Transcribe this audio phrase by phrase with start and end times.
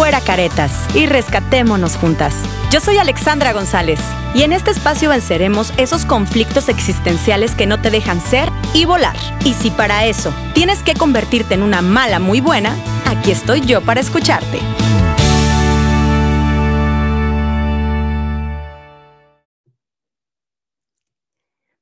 [0.00, 2.34] fuera caretas y rescatémonos juntas.
[2.72, 4.00] Yo soy Alexandra González
[4.34, 9.14] y en este espacio venceremos esos conflictos existenciales que no te dejan ser y volar.
[9.44, 12.74] Y si para eso tienes que convertirte en una mala muy buena,
[13.04, 14.58] aquí estoy yo para escucharte.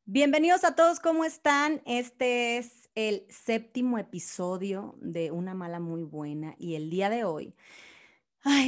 [0.07, 1.83] Bienvenidos a todos, ¿cómo están?
[1.87, 7.55] Este es el séptimo episodio de Una mala muy buena y el día de hoy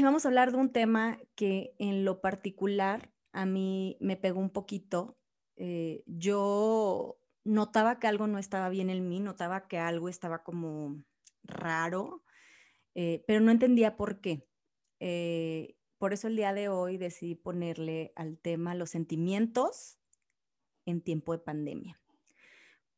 [0.03, 4.51] vamos a hablar de un tema que en lo particular a mí me pegó un
[4.51, 5.19] poquito.
[5.57, 11.03] Eh, yo notaba que algo no estaba bien en mí, notaba que algo estaba como
[11.43, 12.23] raro,
[12.95, 14.47] eh, pero no entendía por qué.
[15.01, 19.99] Eh, por eso el día de hoy decidí ponerle al tema los sentimientos
[20.87, 22.00] en tiempo de pandemia.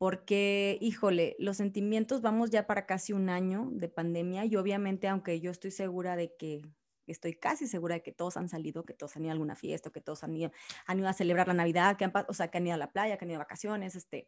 [0.03, 5.39] Porque, híjole, los sentimientos vamos ya para casi un año de pandemia y obviamente, aunque
[5.39, 6.61] yo estoy segura de que,
[7.07, 9.91] estoy casi segura de que todos han salido, que todos han ido a alguna fiesta,
[9.91, 10.51] que todos han ido,
[10.89, 12.91] han ido a celebrar la Navidad, que han, o sea, que han ido a la
[12.91, 14.27] playa, que han ido a vacaciones, este,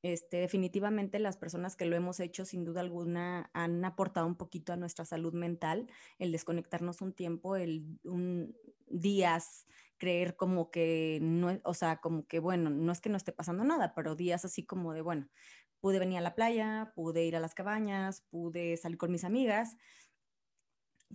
[0.00, 4.72] este, definitivamente las personas que lo hemos hecho, sin duda alguna, han aportado un poquito
[4.72, 9.66] a nuestra salud mental, el desconectarnos un tiempo, el un, días
[10.02, 13.62] creer como que no, o sea, como que bueno, no es que no esté pasando
[13.62, 15.30] nada, pero días así como de, bueno,
[15.78, 19.76] pude venir a la playa, pude ir a las cabañas, pude salir con mis amigas.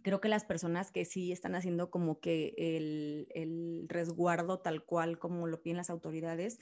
[0.04, 5.20] Creo que las personas que sí están haciendo como que el, el resguardo tal cual
[5.20, 6.58] como lo piden las autoridades,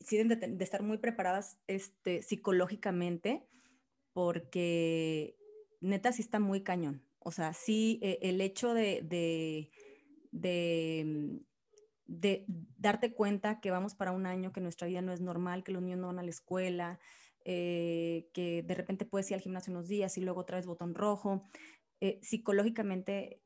[0.00, 3.46] sí de, estar muy preparadas este, psicológicamente
[4.14, 5.36] porque
[5.82, 7.04] neta sí está muy cañón.
[7.18, 9.70] O sea, sí, e, el hecho de,
[10.32, 11.46] de
[12.78, 15.82] darte cuenta que vamos para un año, que nuestra vida no es normal, que los
[15.82, 16.98] niños no van a la escuela,
[17.44, 21.48] eh, que de repente puedes ir al gimnasio unos días y luego traes botón rojo.
[22.00, 23.40] Eh, psicológicamente,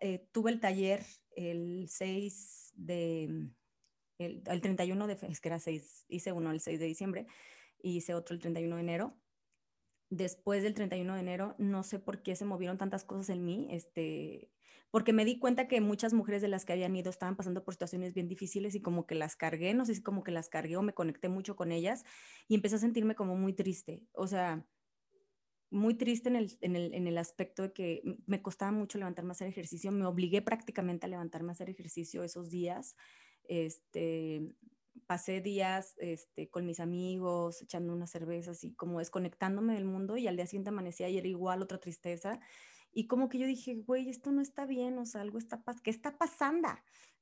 [0.00, 1.04] eh, tuve el taller
[1.36, 3.50] el 6 de,
[4.18, 7.26] el, 31 de, es que era 6, hice uno el 6 de diciembre
[7.82, 9.14] y hice otro el 31 de enero.
[10.10, 13.68] Después del 31 de enero, no sé por qué se movieron tantas cosas en mí,
[13.70, 14.50] este,
[14.90, 17.74] porque me di cuenta que muchas mujeres de las que habían ido estaban pasando por
[17.74, 20.76] situaciones bien difíciles y como que las cargué, no sé si como que las cargué
[20.76, 22.04] o me conecté mucho con ellas
[22.48, 24.66] y empecé a sentirme como muy triste, o sea,
[25.70, 29.30] muy triste en el, en el, en el aspecto de que me costaba mucho levantarme
[29.30, 32.96] a hacer ejercicio, me obligué prácticamente a levantarme a hacer ejercicio esos días,
[33.44, 34.54] este,
[35.06, 40.26] pasé días este, con mis amigos, echando unas cervezas y como desconectándome del mundo y
[40.26, 42.40] al día siguiente amanecía y era igual otra tristeza
[42.92, 45.90] y como que yo dije, güey, esto no está bien, o sea, algo está ¿qué
[45.90, 46.68] está pasando?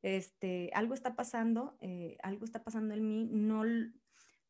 [0.03, 3.29] Este, algo está pasando, eh, algo está pasando en mí.
[3.31, 3.63] No,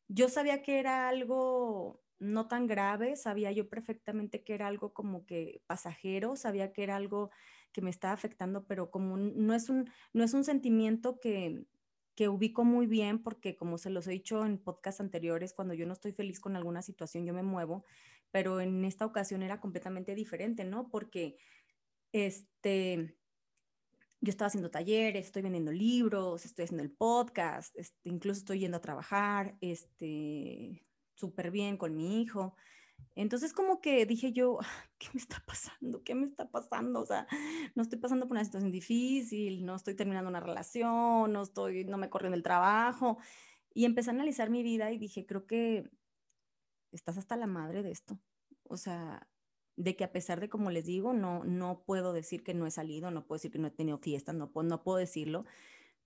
[0.07, 5.25] yo sabía que era algo no tan grave, sabía yo perfectamente que era algo como
[5.25, 7.31] que pasajero, sabía que era algo
[7.71, 11.65] que me estaba afectando, pero como no es un, no es un sentimiento que,
[12.15, 15.85] que ubico muy bien porque como se los he dicho en podcasts anteriores, cuando yo
[15.85, 17.85] no estoy feliz con alguna situación, yo me muevo
[18.31, 20.89] pero en esta ocasión era completamente diferente, ¿no?
[20.89, 21.37] Porque
[22.11, 23.17] este,
[24.21, 28.77] yo estaba haciendo talleres, estoy vendiendo libros, estoy haciendo el podcast, este, incluso estoy yendo
[28.77, 30.85] a trabajar, este,
[31.15, 32.55] súper bien con mi hijo.
[33.15, 34.59] Entonces como que dije yo,
[34.97, 36.03] ¿qué me está pasando?
[36.03, 37.01] ¿Qué me está pasando?
[37.01, 37.27] O sea,
[37.75, 41.97] no estoy pasando por una situación difícil, no estoy terminando una relación, no estoy, no
[41.97, 43.17] me corren del trabajo.
[43.73, 45.89] Y empecé a analizar mi vida y dije, creo que
[46.91, 48.19] estás hasta la madre de esto.
[48.63, 49.27] O sea,
[49.75, 52.71] de que a pesar de, como les digo, no, no puedo decir que no he
[52.71, 55.45] salido, no puedo decir que no he tenido fiestas, no puedo, no puedo decirlo,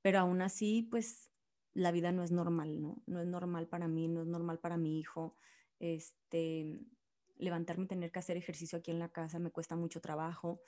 [0.01, 1.31] pero aún así, pues
[1.73, 3.01] la vida no es normal, ¿no?
[3.05, 5.37] No es normal para mí, no es normal para mi hijo.
[5.79, 6.81] Este,
[7.37, 10.61] levantarme y tener que hacer ejercicio aquí en la casa me cuesta mucho trabajo.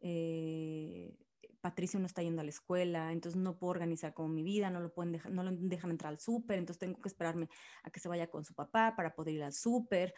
[0.00, 1.16] Eh,
[1.60, 4.80] Patricio no está yendo a la escuela, entonces no puedo organizar como mi vida, no
[4.80, 7.48] lo pueden dejar, no lo dejan entrar al súper, entonces tengo que esperarme
[7.82, 10.14] a que se vaya con su papá para poder ir al súper.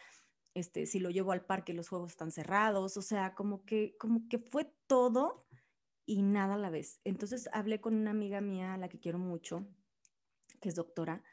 [0.53, 4.27] Este, si lo llevo al parque, los juegos están cerrados, o sea, como que, como
[4.29, 5.47] que fue todo
[6.05, 7.01] y nada a la vez.
[7.03, 9.65] Entonces hablé con una amiga mía, a la que quiero mucho,
[10.61, 11.23] que es doctora,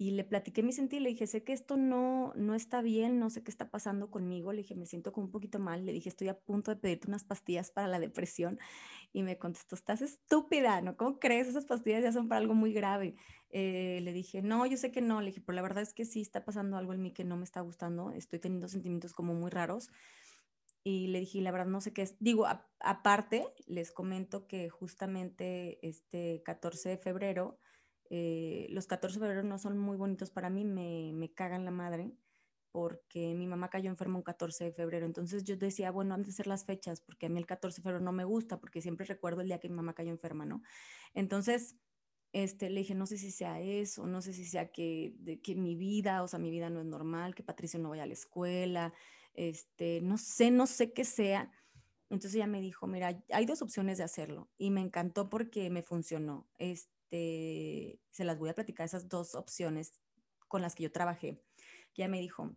[0.00, 3.30] y le platiqué mi sentir, le dije, sé que esto no, no está bien, no
[3.30, 6.08] sé qué está pasando conmigo, le dije, me siento como un poquito mal, le dije,
[6.08, 8.60] estoy a punto de pedirte unas pastillas para la depresión
[9.12, 10.96] y me contestó, estás estúpida, ¿no?
[10.96, 11.48] ¿Cómo crees?
[11.48, 13.16] Esas pastillas ya son para algo muy grave.
[13.50, 16.04] Eh, le dije, no, yo sé que no, le dije, pero la verdad es que
[16.04, 19.34] sí está pasando algo en mí que no me está gustando, estoy teniendo sentimientos como
[19.34, 19.90] muy raros.
[20.84, 22.14] Y le dije, la verdad no sé qué es.
[22.20, 22.46] Digo,
[22.78, 27.58] aparte, les comento que justamente este 14 de febrero,
[28.10, 31.70] eh, los 14 de febrero no son muy bonitos para mí, me, me cagan la
[31.70, 32.12] madre
[32.70, 35.06] porque mi mamá cayó enferma un 14 de febrero.
[35.06, 37.82] Entonces yo decía, bueno, antes de ser las fechas, porque a mí el 14 de
[37.82, 40.62] febrero no me gusta, porque siempre recuerdo el día que mi mamá cayó enferma, ¿no?
[41.14, 41.76] Entonces,
[42.32, 45.54] este, le dije, no sé si sea eso, no sé si sea que, de, que
[45.54, 48.12] mi vida, o sea, mi vida no es normal, que Patricio no vaya a la
[48.12, 48.92] escuela,
[49.34, 51.50] este, no sé, no sé qué sea.
[52.10, 55.82] Entonces ella me dijo, mira, hay dos opciones de hacerlo y me encantó porque me
[55.82, 56.48] funcionó.
[56.58, 60.00] Este, se las voy a platicar esas dos opciones
[60.46, 61.42] con las que yo trabajé.
[61.94, 62.56] ella me dijo,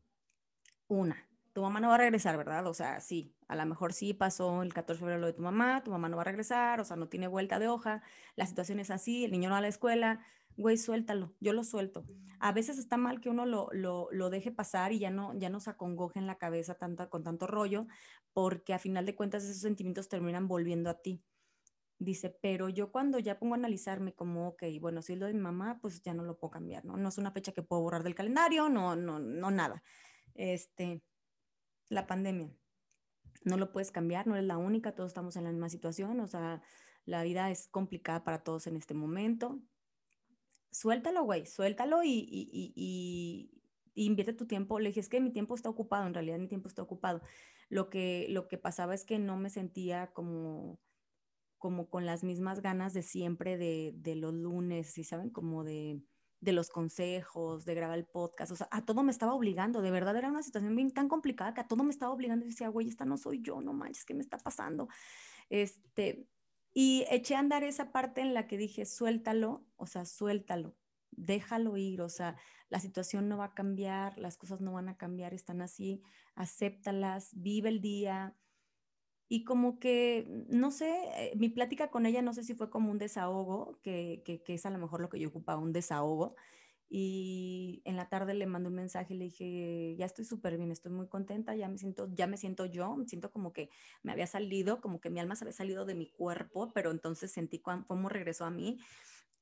[0.88, 2.66] una, tu mamá no va a regresar, ¿verdad?
[2.68, 5.42] O sea, sí, a lo mejor sí pasó el 14 de febrero lo de tu
[5.42, 8.02] mamá, tu mamá no va a regresar, o sea, no tiene vuelta de hoja,
[8.36, 10.26] la situación es así, el niño no va a la escuela,
[10.58, 12.06] güey, suéltalo, yo lo suelto.
[12.40, 15.50] A veces está mal que uno lo, lo, lo deje pasar y ya no, ya
[15.50, 17.88] no se acongoje en la cabeza tanta, con tanto rollo,
[18.34, 21.24] porque a final de cuentas esos sentimientos terminan volviendo a ti.
[22.02, 25.36] Dice, pero yo cuando ya pongo a analizarme como, ok, bueno, si es lo de
[25.36, 26.98] mi mamá, pues ya no lo puedo cambiar, ¿no?
[26.98, 29.84] No es una fecha que puedo borrar del calendario, no, no, no, nada.
[30.34, 31.04] Este,
[31.90, 32.50] la pandemia,
[33.44, 36.28] no lo puedes cambiar, no eres la única, todos estamos en la misma situación, o
[36.28, 36.64] sea,
[37.06, 39.62] la vida es complicada para todos en este momento.
[40.72, 43.54] Suéltalo, güey, suéltalo y, y, y,
[43.94, 44.80] y, invierte tu tiempo.
[44.80, 47.22] Le dije, es que mi tiempo está ocupado, en realidad mi tiempo está ocupado.
[47.70, 50.80] Lo que, lo que pasaba es que no me sentía como
[51.62, 55.30] como con las mismas ganas de siempre de, de los lunes, ¿sí saben?
[55.30, 56.02] Como de,
[56.40, 59.92] de los consejos, de grabar el podcast, o sea, a todo me estaba obligando, de
[59.92, 62.68] verdad era una situación bien tan complicada que a todo me estaba obligando y decía,
[62.70, 64.88] güey, esta no soy yo, no manches, ¿qué me está pasando?
[65.50, 66.28] Este,
[66.74, 70.76] y eché a andar esa parte en la que dije, suéltalo, o sea, suéltalo,
[71.12, 72.38] déjalo ir, o sea,
[72.70, 76.02] la situación no va a cambiar, las cosas no van a cambiar, están así,
[76.34, 78.36] acéptalas, vive el día,
[79.34, 82.92] y como que, no sé, eh, mi plática con ella no sé si fue como
[82.92, 86.36] un desahogo, que, que, que, es a lo mejor lo que yo ocupaba, un desahogo.
[86.90, 90.92] Y en la tarde le mandé un mensaje le dije, ya estoy súper bien, estoy
[90.92, 93.70] muy contenta, ya me siento, ya me siento yo, me siento como que
[94.04, 97.32] me había salido, como que mi alma se había salido de mi cuerpo, pero entonces
[97.32, 98.80] sentí cómo regresó a mí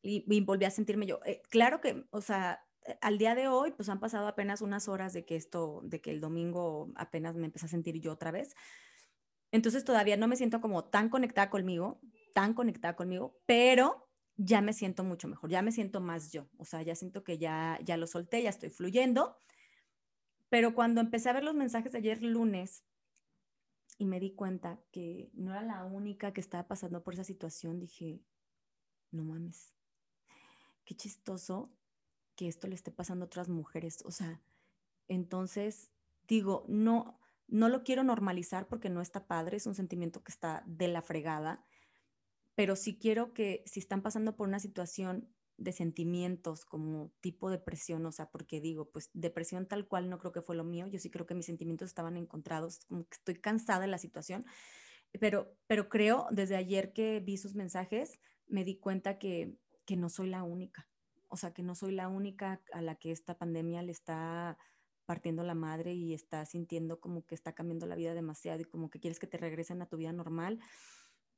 [0.04, 1.20] y, y volví a sentirme yo.
[1.26, 4.88] Eh, claro que, o sea, eh, al día de hoy, pues han pasado apenas unas
[4.88, 8.30] horas de que esto, de que el domingo apenas me empecé a sentir yo otra
[8.30, 8.56] vez,
[9.52, 12.00] entonces todavía no me siento como tan conectada conmigo,
[12.34, 14.08] tan conectada conmigo, pero
[14.38, 17.38] ya me siento mucho mejor, ya me siento más yo, o sea, ya siento que
[17.38, 19.38] ya, ya lo solté, ya estoy fluyendo.
[20.50, 22.84] Pero cuando empecé a ver los mensajes de ayer lunes
[23.98, 27.80] y me di cuenta que no era la única que estaba pasando por esa situación,
[27.80, 28.24] dije,
[29.12, 29.76] no mames,
[30.86, 31.72] qué chistoso
[32.36, 34.02] que esto le esté pasando a otras mujeres.
[34.06, 34.42] O sea,
[35.08, 35.92] entonces
[36.28, 37.19] digo, no,
[37.52, 41.02] no lo quiero normalizar porque no está padre, es un sentimiento que está de la
[41.02, 41.66] fregada,
[42.56, 48.06] pero sí quiero que si están pasando por una situación de sentimientos como tipo depresión,
[48.06, 51.00] o sea, porque digo, pues depresión tal cual no creo que fue lo mío, yo
[51.00, 54.46] sí creo que mis sentimientos estaban encontrados, como que estoy cansada de la situación,
[55.20, 60.10] pero, pero creo desde ayer que vi sus mensajes, me di cuenta que, que no
[60.10, 60.88] soy la única,
[61.28, 64.58] o sea, que no soy la única a la que esta pandemia le está
[65.10, 68.92] partiendo la madre y está sintiendo como que está cambiando la vida demasiado y como
[68.92, 70.60] que quieres que te regresen a tu vida normal,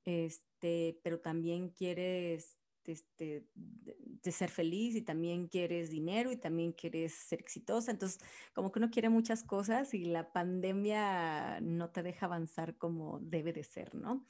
[0.04, 7.14] este, pero también quieres este, de, ser feliz y también quieres dinero y también quieres
[7.14, 7.92] ser exitosa.
[7.92, 8.20] Entonces,
[8.54, 13.54] como que uno quiere muchas cosas y la pandemia no te deja avanzar como debe
[13.54, 14.26] de ser, ¿no?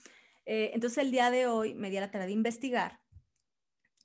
[0.46, 3.00] Eh, entonces, el día de hoy me di la tarea de investigar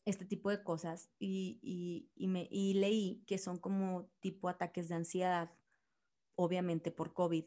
[0.06, 5.50] este tipo de cosas y, me, leí que son como tipo ataques de ansiedad,
[6.36, 7.44] obviamente por COVID.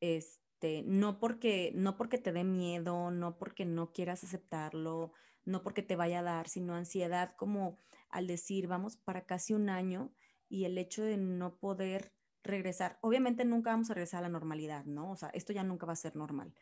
[0.00, 5.12] Este, no, porque, no porque te dé miedo, no porque no quieras aceptarlo,
[5.44, 9.68] no porque te vaya a dar, sino ansiedad como al decir, vamos para casi un
[9.68, 10.14] año
[10.48, 12.98] y el hecho de no poder regresar.
[13.02, 15.10] Obviamente nunca vamos a regresar a la normalidad, ¿no?
[15.10, 16.54] O sea, esto ya nunca va a ser normal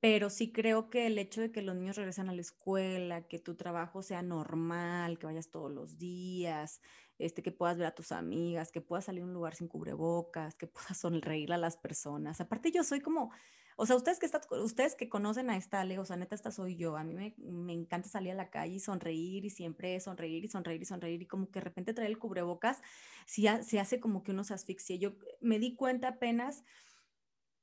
[0.00, 3.38] pero sí creo que el hecho de que los niños regresen a la escuela, que
[3.38, 6.80] tu trabajo sea normal, que vayas todos los días,
[7.18, 10.54] este, que puedas ver a tus amigas, que puedas salir a un lugar sin cubrebocas,
[10.54, 12.40] que puedas sonreír a las personas.
[12.40, 13.30] Aparte yo soy como,
[13.78, 16.50] o sea, ustedes que, están, ustedes que conocen a esta Ale, o sea, neta, esta
[16.50, 16.96] soy yo.
[16.96, 20.48] A mí me, me, encanta salir a la calle y sonreír y siempre sonreír y
[20.48, 22.80] sonreír y sonreír y como que de repente traer el cubrebocas,
[23.26, 24.96] si se hace como que uno se asfixia.
[24.96, 26.64] Yo me di cuenta apenas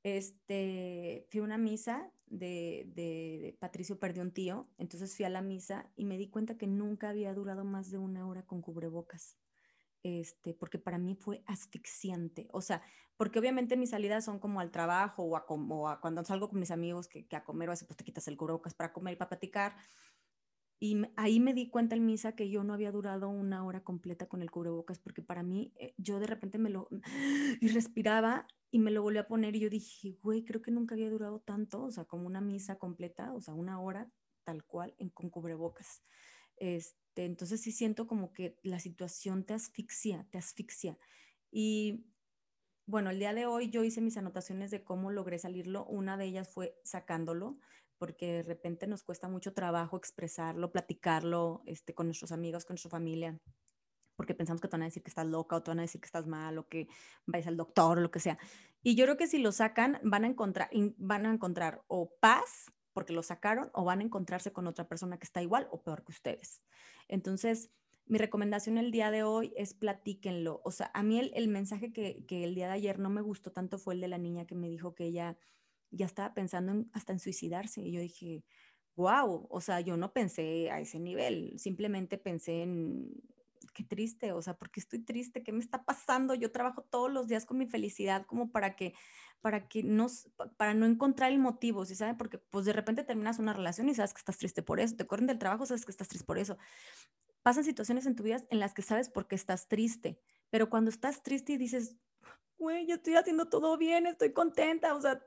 [0.04, 5.40] este, fui a una misa de, de, Patricio perdió un tío, entonces fui a la
[5.40, 9.38] misa y me di cuenta que nunca había durado más de una hora con cubrebocas.
[10.02, 12.48] Este, porque para mí fue asfixiante.
[12.52, 12.82] O sea,
[13.16, 16.70] porque obviamente mis salidas son como al trabajo o, a, a cuando salgo con mis
[16.70, 19.16] amigos que, que, a comer o así, pues te quitas el cubrebocas para comer y
[19.16, 19.74] para platicar.
[20.84, 24.28] Y ahí me di cuenta en misa que yo no había durado una hora completa
[24.28, 26.90] con el cubrebocas, porque para mí, eh, yo de repente me lo,
[27.62, 30.94] y respiraba y me lo volví a poner y yo dije, güey, creo que nunca
[30.94, 34.12] había durado tanto, o sea, como una misa completa, o sea, una hora
[34.44, 36.02] tal cual en, con cubrebocas.
[36.56, 40.98] Este, entonces sí siento como que la situación te asfixia, te asfixia.
[41.50, 42.04] Y
[42.84, 45.86] bueno, el día de hoy yo hice mis anotaciones de cómo logré salirlo.
[45.86, 47.58] Una de ellas fue sacándolo,
[48.04, 52.90] porque de repente nos cuesta mucho trabajo expresarlo, platicarlo este, con nuestros amigos, con nuestra
[52.90, 53.40] familia,
[54.14, 56.02] porque pensamos que te van a decir que estás loca o te van a decir
[56.02, 56.86] que estás mal o que
[57.24, 58.36] vais al doctor o lo que sea.
[58.82, 60.68] Y yo creo que si lo sacan, van a encontrar,
[60.98, 65.16] van a encontrar o paz porque lo sacaron o van a encontrarse con otra persona
[65.16, 66.62] que está igual o peor que ustedes.
[67.08, 67.70] Entonces,
[68.04, 70.60] mi recomendación el día de hoy es platíquenlo.
[70.62, 73.78] O sea, a mí el, mensaje que, el día de ayer no me gustó tanto
[73.78, 75.38] fue el de la niña que me dijo que ella
[75.94, 77.82] ya estaba pensando hasta en suicidarse.
[77.82, 78.44] Y yo dije,
[78.96, 83.10] wow, o sea, yo no pensé a ese nivel, simplemente pensé en,
[83.74, 86.34] qué triste, o sea, porque estoy triste, ¿qué me está pasando?
[86.34, 88.94] Yo trabajo todos los días con mi felicidad como para que,
[89.40, 90.06] para que no,
[90.56, 92.14] para no encontrar el motivo, ¿sí sabe?
[92.14, 95.06] Porque pues de repente terminas una relación y sabes que estás triste por eso, te
[95.06, 96.56] corren del trabajo, sabes que estás triste por eso.
[97.42, 100.18] Pasan situaciones en tu vida en las que sabes por qué estás triste,
[100.50, 101.96] pero cuando estás triste y dices,
[102.58, 105.22] güey, yo estoy haciendo todo bien, estoy contenta, o sea,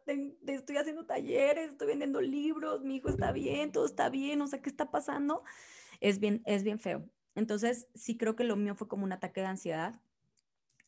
[0.47, 4.61] estoy haciendo talleres, estoy vendiendo libros, mi hijo está bien, todo está bien, o sea,
[4.61, 5.43] ¿qué está pasando?
[5.99, 7.09] Es bien, es bien feo.
[7.35, 10.01] Entonces, sí creo que lo mío fue como un ataque de ansiedad,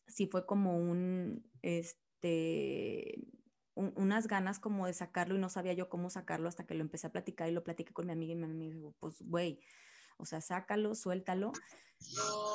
[0.06, 3.28] sí fue como un, este,
[3.74, 7.06] unas ganas como de sacarlo y no sabía yo cómo sacarlo hasta que lo empecé
[7.06, 9.60] a platicar y lo platiqué con mi amiga y mi amiga dijo, pues, güey,
[10.16, 11.52] o sea, sácalo, suéltalo.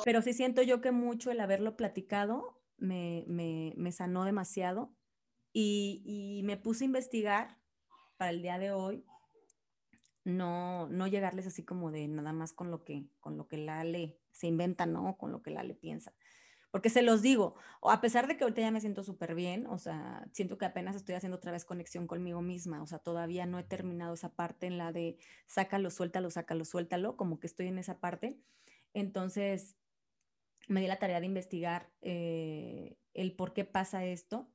[0.04, 3.24] Pero sí siento yo que mucho el haberlo platicado me,
[3.76, 4.94] me, sanó demasiado
[5.52, 7.58] y, me puse a investigar
[8.16, 9.04] para el día de hoy,
[10.24, 13.80] no, no llegarles así como de nada más con lo que, con lo que la
[13.80, 15.16] Ale se inventa, ¿no?
[15.16, 16.12] Con lo que la Ale piensa.
[16.70, 19.78] Porque se los digo, a pesar de que ahorita ya me siento súper bien, o
[19.78, 23.58] sea, siento que apenas estoy haciendo otra vez conexión conmigo misma, o sea, todavía no
[23.58, 25.16] he terminado esa parte en la de
[25.46, 28.38] sácalo, suéltalo, sácalo, suéltalo, como que estoy en esa parte.
[28.92, 29.76] Entonces,
[30.66, 34.50] me di la tarea de investigar eh, el por qué pasa esto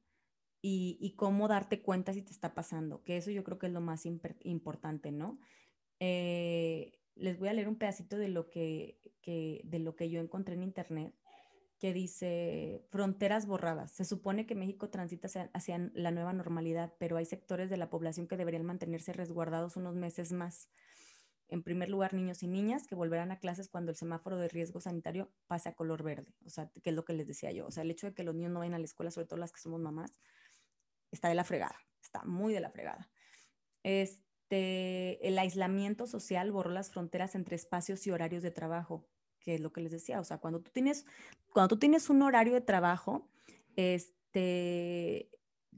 [0.61, 3.81] y, cómo darte cuenta si te está pasando, que eso yo creo que es lo
[3.81, 5.39] más importante, ¿no?
[5.99, 10.53] Eh, les voy a leer un pedacito de lo que, de lo que yo encontré
[10.53, 11.15] en internet
[11.79, 13.91] que dice fronteras borradas.
[13.91, 17.89] Se supone que México transita hacia, hacia, la nueva normalidad, pero hay sectores de la
[17.89, 20.69] población que deberían mantenerse resguardados unos meses más.
[21.51, 24.79] En primer lugar, niños y niñas que volverán a clases cuando el semáforo de riesgo
[24.79, 26.34] sanitario pase a color verde.
[26.46, 27.67] O sea, que es lo que les decía yo.
[27.67, 29.38] O sea, el hecho de que los niños no vayan a la escuela, sobre todo
[29.38, 30.17] las que somos mamás,
[31.12, 31.75] está de la fregada.
[32.01, 33.12] Está muy de la fregada.
[33.84, 39.05] Este, el aislamiento social borró las fronteras entre espacios y horarios de trabajo,
[39.41, 40.22] que es lo que les decía.
[40.22, 41.05] O sea, cuando tú tienes,
[41.51, 43.29] cuando tú tienes un horario de trabajo,
[43.75, 45.29] este,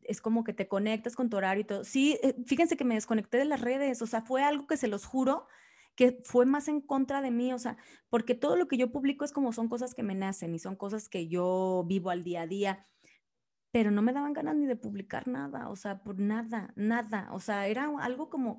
[0.04, 1.84] es como que te conectas con tu horario y todo.
[1.84, 4.88] Sí, eh, fíjense que me desconecté de las redes, o sea, fue algo que se
[4.88, 5.48] los juro
[5.96, 7.78] que fue más en contra de mí, o sea,
[8.10, 10.76] porque todo lo que yo publico es como son cosas que me nacen y son
[10.76, 12.88] cosas que yo vivo al día a día,
[13.72, 17.40] pero no me daban ganas ni de publicar nada, o sea, por nada, nada, o
[17.40, 18.58] sea, era algo como,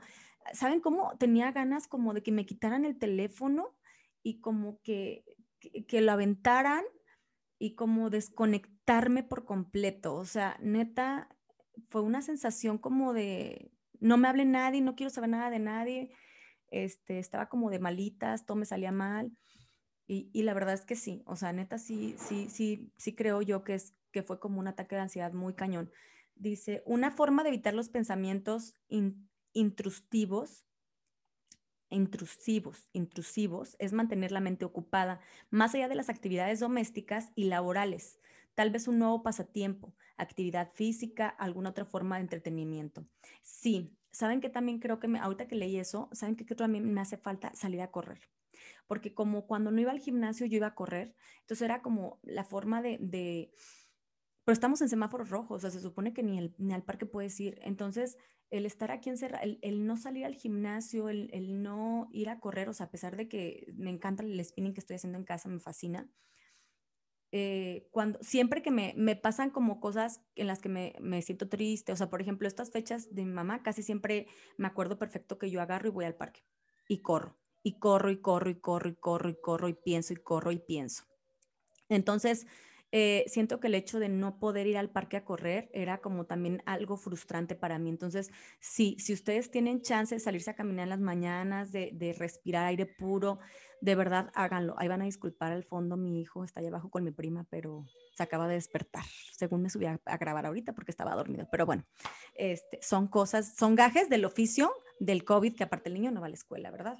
[0.53, 1.17] ¿saben cómo?
[1.19, 3.77] Tenía ganas como de que me quitaran el teléfono
[4.23, 5.25] y como que,
[5.61, 6.85] que, que lo aventaran
[7.59, 10.15] y como desconectarme por completo.
[10.17, 11.29] O sea, neta,
[11.89, 16.11] fue una sensación como de no me hable nadie, no quiero saber nada de nadie.
[16.71, 19.33] Este, estaba como de malitas, todo me salía mal.
[20.07, 23.65] Y, la verdad es que sí, o sea, neta sí, sí, sí, sí creo yo
[23.65, 25.91] que, es, que fue como un ataque de ansiedad muy cañón.
[26.35, 28.75] Dice, una forma de evitar los pensamientos
[29.55, 30.67] intrusivos
[31.95, 38.21] intrusivos, intrusivos, es mantener la mente ocupada, más allá de las actividades domésticas y laborales,
[38.55, 43.07] tal vez un nuevo pasatiempo, actividad física, alguna otra forma de entretenimiento.
[43.43, 46.93] Sí, saben que también creo que me, ahorita que leí eso, saben que, que también
[46.95, 48.21] me hace falta salir a correr,
[48.87, 52.45] porque como cuando no iba al gimnasio yo iba a correr, entonces era como la
[52.45, 53.53] forma de, de
[54.45, 57.07] pero estamos en semáforos rojos, o sea, se supone que ni, el, ni al parque
[57.07, 58.17] puedes ir, entonces
[58.51, 62.39] el estar aquí encerrado, el, el, no salir al gimnasio, el, el, no ir a
[62.39, 65.25] correr, o sea, a pesar de que me encanta el spinning que estoy haciendo en
[65.25, 66.09] casa, me fascina.
[67.37, 71.49] Eh, cuando, siempre que me, me, pasan como cosas en las que me, me, siento
[71.49, 75.37] triste, o sea, por ejemplo, estas fechas de mi mamá, casi siempre me acuerdo perfecto
[75.37, 76.45] que yo agarro y voy al parque
[76.87, 80.17] y corro, y corro, y corro, y corro, y corro, y corro, y pienso, y
[80.17, 81.07] corro, y pienso.
[81.89, 82.47] Entonces,
[82.97, 86.27] eh, siento que el hecho de no poder ir al parque a correr era como
[86.27, 87.91] también algo frustrante para mí.
[87.91, 92.13] Entonces, sí, si ustedes tienen chance de salirse a caminar en las mañanas, de, de
[92.13, 93.41] respirar aire puro,
[93.81, 94.77] de verdad háganlo.
[94.79, 97.85] Ahí van a disculpar al fondo, mi hijo está allá abajo con mi prima, pero
[98.17, 99.03] se acaba de despertar,
[99.37, 101.49] según me subí a, grabar ahorita porque estaba dormido.
[101.51, 101.85] Pero bueno,
[102.37, 106.29] este, son cosas, son gajes del oficio del COVID, que aparte el niño no va
[106.29, 106.97] a la escuela, ¿verdad?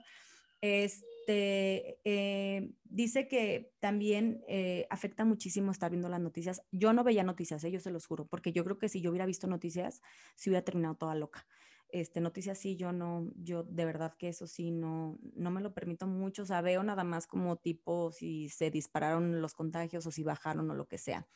[0.61, 6.63] Este, eh, dice que también eh, afecta muchísimo estar viendo las noticias.
[6.71, 7.71] Yo no veía noticias, ¿eh?
[7.71, 10.03] yo se los juro, porque yo creo que si yo hubiera visto noticias,
[10.37, 11.47] se hubiera terminado toda loca
[11.95, 15.75] este, noticias sí, yo no, yo de verdad que eso sí, no, no me lo
[15.75, 20.11] permito mucho, o sea, veo nada más como tipo si se dispararon los contagios o
[20.11, 21.29] si bajaron o lo que sea.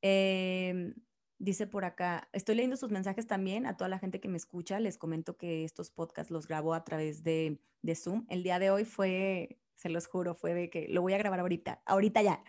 [0.00, 0.94] Em,
[1.38, 4.80] dice por acá, estoy leyendo sus mensajes también a toda la gente que me escucha,
[4.80, 8.26] les comento que estos podcasts los grabo a través de, de Zoom.
[8.28, 11.40] El día de hoy fue, se los juro, fue de que lo voy a grabar
[11.40, 12.42] ahorita, ahorita ya.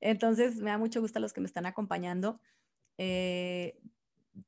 [0.00, 2.40] Entonces, me da mucho gusto a los que me están acompañando.
[2.98, 3.80] Eh,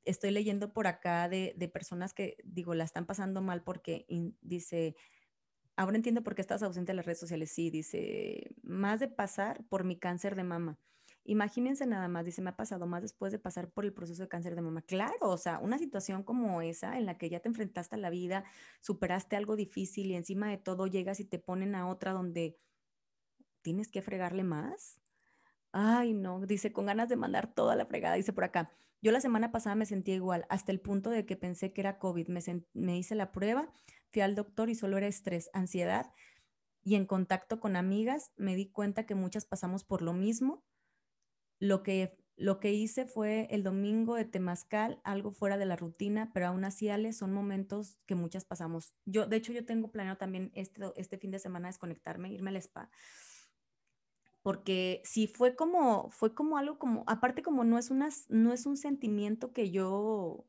[0.04, 4.06] estoy leyendo por acá de, personas que, digo, la están pasando mal porque
[4.40, 4.94] dice,
[5.76, 7.50] ahora entiendo por qué estás ausente de las redes sociales.
[7.50, 10.78] Sí, dice, más de pasar por mi cáncer de mama.
[11.24, 14.28] Imagínense nada más, dice, me ha pasado más después de pasar por el proceso de
[14.28, 14.82] cáncer de mama.
[14.82, 18.10] Claro, o sea, una situación como esa en la que ya te enfrentaste a la
[18.10, 18.44] vida,
[18.80, 22.58] superaste algo difícil y encima de todo llegas y te ponen a otra donde
[23.62, 25.00] tienes que fregarle más.
[25.72, 28.72] Ay, no, dice, con ganas de mandar toda la fregada, dice por acá.
[29.02, 31.98] Yo la semana pasada me sentía igual, hasta el punto de que pensé que era
[31.98, 32.28] COVID.
[32.74, 33.72] Me, hice la prueba,
[34.10, 36.12] fui al doctor y solo era estrés, ansiedad.
[36.82, 40.64] Y en contacto con amigas me di cuenta que muchas pasamos por lo mismo.
[41.60, 46.32] Lo que, lo que hice fue el domingo de Temazcal, algo fuera de la rutina,
[46.34, 48.96] pero aún así, Ale, son momentos que muchas pasamos.
[49.04, 52.56] Yo, de hecho, yo tengo planeado también este, este fin de semana desconectarme, irme al
[52.56, 52.90] spa
[54.42, 58.66] porque sí fue como, fue como algo como, aparte como no es, una, no es
[58.66, 60.46] un sentimiento que yo,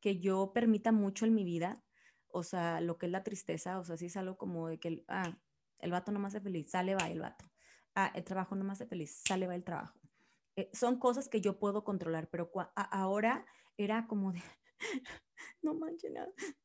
[0.00, 1.84] que yo permita mucho en mi vida,
[2.28, 5.04] o sea, lo que es la tristeza, o sea, sí es algo como de que,
[5.08, 5.38] ah,
[5.78, 7.44] el vato no me hace feliz, sale, va el vato.
[7.94, 9.98] Ah, el trabajo no me hace feliz, sale, va el trabajo.
[10.56, 13.46] Eh, son cosas que yo puedo controlar, pero ahora
[13.76, 14.42] era como de,
[15.62, 16.12] no manches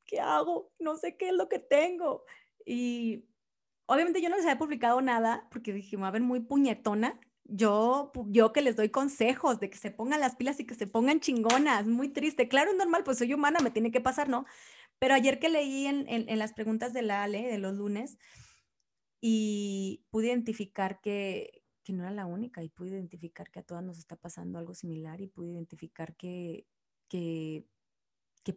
[0.05, 0.71] ¿qué hago?
[0.79, 2.25] No sé qué es lo que tengo.
[2.65, 3.27] Y
[3.91, 7.19] Obviamente yo no les había publicado nada porque dije, a ver, muy puñetona.
[7.43, 10.87] Yo, yo que les doy consejos de que se pongan las pilas y que se
[10.87, 12.47] pongan chingonas, muy triste.
[12.47, 14.45] Claro, es normal, pues soy humana, me tiene que pasar, ¿no?
[14.97, 18.17] Pero ayer que leí en, en, las preguntas de la Ale de los lunes
[19.19, 23.83] y pude identificar que, que no era la única y pude identificar que a todas
[23.83, 26.67] nos está pasando algo similar y pude identificar que,
[27.09, 27.65] que,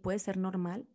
[0.02, 0.88] puede ser normal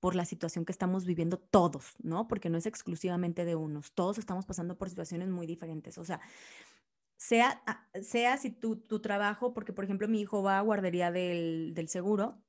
[0.00, 2.28] por la situación que estamos viviendo todos, ¿no?
[2.28, 5.96] Porque no es exclusivamente de unos, todos estamos pasando por situaciones muy diferentes.
[5.98, 6.20] O sea,
[7.16, 11.10] sea, ah, sea si tu, tu trabajo, porque por ejemplo mi hijo va a guardería
[11.12, 12.42] del, del seguro,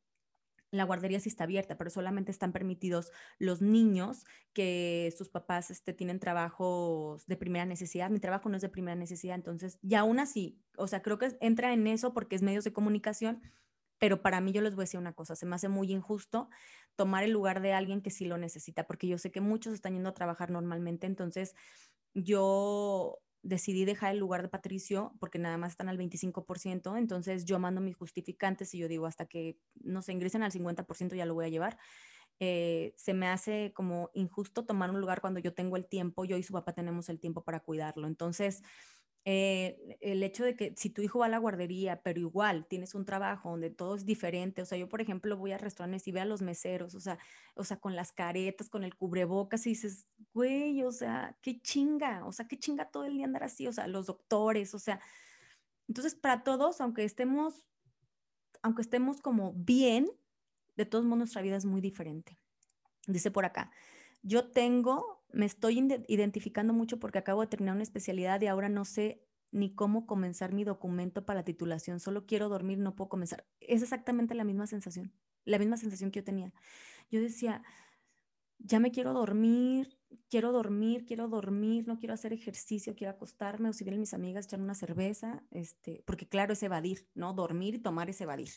[0.73, 5.93] la guardería sí está abierta, pero solamente están permitidos los niños que sus papás este,
[5.93, 8.09] tienen trabajos de primera necesidad.
[8.09, 11.37] Mi trabajo no es de primera necesidad, entonces, y aún así, o sea, creo que
[11.41, 13.41] entra en eso porque es medios de comunicación,
[13.99, 16.49] pero para mí yo les voy a decir una cosa, se me hace muy injusto
[16.95, 19.93] tomar el lugar de alguien que sí lo necesita, porque yo sé que muchos están
[19.93, 21.55] yendo a trabajar normalmente, entonces
[22.15, 27.59] yo decidí dejar el lugar de Patricio porque nada más están al 25%, entonces yo
[27.59, 31.35] mando mis justificantes y yo digo hasta que no se ingresen al 50% ya lo
[31.35, 31.77] voy a llevar.
[32.39, 36.37] Eh, se me hace como injusto tomar un lugar cuando yo tengo el tiempo, yo
[36.37, 38.07] y su papá tenemos el tiempo para cuidarlo.
[38.07, 38.63] Entonces,
[39.25, 42.93] eh, el hecho de que si tu hijo va a la guardería, pero igual tienes
[42.93, 46.11] un trabajo donde todo es diferente, o sea, yo por ejemplo voy a restaurantes y
[46.11, 47.17] veo a los meseros, o sea,
[47.55, 52.25] o sea, con las caretas, con el cubrebocas y dices, güey, o sea, qué chinga,
[52.25, 54.99] o sea, qué chinga todo el día andar así, o sea, los doctores, o sea,
[55.87, 57.65] entonces para todos, aunque estemos,
[58.61, 60.09] aunque estemos como bien,
[60.75, 62.37] de todos modos nuestra vida es muy diferente.
[63.07, 63.71] Dice por acá,
[64.21, 68.85] yo tengo, me estoy identificando mucho porque acabo de terminar una especialidad y ahora no
[68.85, 71.99] sé ni cómo comenzar mi documento para la titulación.
[71.99, 73.45] Solo quiero dormir, no puedo comenzar.
[73.59, 75.11] Es exactamente la misma sensación,
[75.43, 76.53] la misma sensación que yo tenía.
[77.09, 77.63] Yo decía,
[78.59, 79.97] ya me quiero dormir,
[80.29, 84.45] quiero dormir, quiero dormir, no quiero hacer ejercicio, quiero acostarme o si vienen mis amigas
[84.45, 87.33] echar una cerveza, este, porque claro, es evadir, ¿no?
[87.33, 88.49] Dormir y tomar es evadir.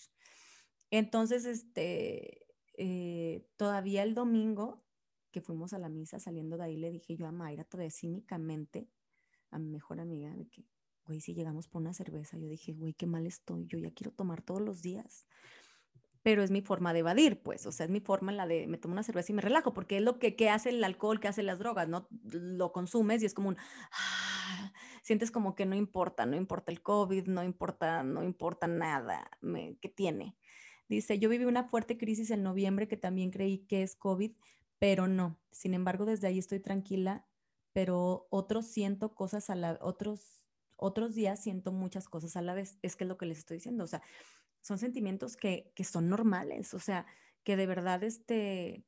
[0.90, 4.85] Entonces, este, eh, todavía el domingo
[5.36, 8.88] que fuimos a la misa, saliendo de ahí, le dije yo a Mayra, todavía cínicamente,
[9.50, 10.64] a mi mejor amiga, de que,
[11.04, 14.12] güey, si llegamos por una cerveza, yo dije, güey, qué mal estoy, yo ya quiero
[14.12, 15.26] tomar todos los días.
[16.22, 18.66] Pero es mi forma de evadir, pues, o sea, es mi forma en la de
[18.66, 21.20] me tomo una cerveza y me relajo, porque es lo que, que hace el alcohol,
[21.20, 22.08] que hace las drogas, ¿no?
[22.22, 23.58] Lo consumes y es como un,
[23.92, 24.72] ah,
[25.02, 29.30] sientes como que no importa, no importa el COVID, no importa, no importa nada
[29.82, 30.34] que tiene.
[30.88, 34.32] Dice, yo viví una fuerte crisis en noviembre que también creí que es COVID,
[34.78, 35.40] pero no.
[35.50, 37.26] Sin embargo, desde ahí estoy tranquila,
[37.72, 40.44] pero otros siento cosas a la, otros,
[40.76, 42.78] otros días siento muchas cosas a la vez.
[42.82, 43.84] Es que es lo que les estoy diciendo.
[43.84, 44.02] O sea,
[44.60, 47.06] son sentimientos que, que son normales, o sea,
[47.44, 48.84] que de verdad este,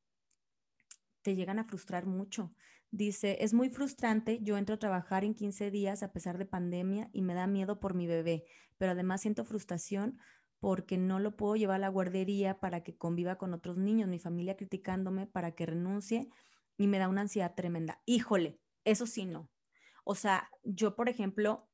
[1.22, 2.52] te llegan a frustrar mucho.
[2.90, 7.10] Dice, es muy frustrante, yo entro a trabajar en 15 días a pesar de pandemia
[7.12, 8.46] y me da miedo por mi bebé,
[8.78, 10.18] pero además siento frustración
[10.60, 14.18] porque no lo puedo llevar a la guardería para que conviva con otros niños, mi
[14.18, 16.28] familia criticándome para que renuncie
[16.76, 18.02] y me da una ansiedad tremenda.
[18.06, 19.48] Híjole, eso sí no.
[20.04, 21.68] O sea, yo, por ejemplo,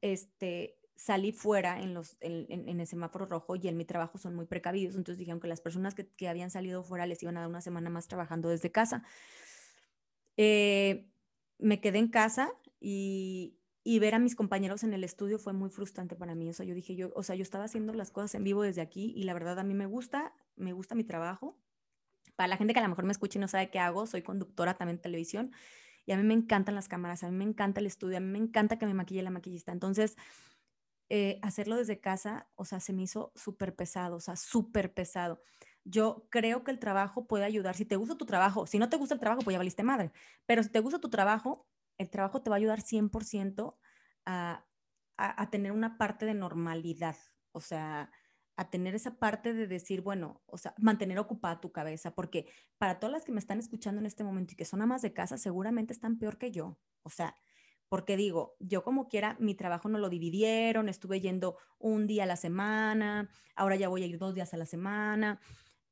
[0.00, 4.46] este, salí fuera en, los, en, el semáforo rojo y en mi trabajo son muy
[4.46, 7.48] precavidos, entonces dijeron que las personas que, que habían salido fuera les iban a dar
[7.48, 9.02] una semana más trabajando desde casa.
[10.36, 11.10] Eh,
[11.58, 16.16] me quedé en casa y, ver a mis compañeros en el estudio fue muy frustrante
[16.16, 16.50] para mí.
[16.50, 19.12] O yo dije, yo, o sea, yo estaba haciendo las cosas en vivo desde aquí
[19.16, 21.58] y la verdad a mí me gusta, me gusta mi trabajo.
[22.36, 24.22] Para la gente que a lo mejor me escucha y no sabe qué hago, soy
[24.22, 25.52] conductora también de televisión
[26.06, 28.26] y a mí me encantan las cámaras, a mí me encanta el estudio, a mí
[28.26, 29.72] me encanta que me maquille la maquillista.
[29.72, 30.16] Entonces,
[31.08, 35.42] eh, hacerlo desde casa, o sea, se me hizo súper pesado, o sea, súper pesado
[35.84, 37.74] yo creo que el trabajo puede ayudar.
[37.74, 40.12] Si te gusta tu trabajo, si no te gusta el trabajo, pues ya valiste madre.
[40.46, 41.66] Pero si te gusta tu trabajo,
[42.00, 43.76] el trabajo te va a ayudar 100%
[44.24, 44.66] a,
[45.18, 47.16] a, tener una parte de normalidad.
[47.52, 48.10] O sea,
[48.56, 52.98] a tener esa parte de decir, bueno, o sea, mantener ocupada tu cabeza, porque para
[52.98, 55.36] todas las que me están escuchando en este momento y que son amas de casa,
[55.36, 56.78] seguramente están peor que yo.
[57.02, 57.36] O sea,
[57.90, 62.26] porque digo, yo como quiera, mi trabajo no lo dividieron, estuve yendo un día a
[62.26, 65.38] la semana, ahora ya voy a ir dos días a la semana.